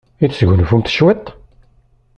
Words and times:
I 0.23 0.25
tesgunfumt 0.31 0.91
cwiṭ? 0.95 1.25